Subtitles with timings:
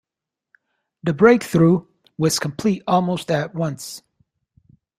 [1.03, 4.01] The break through was complete almost at once.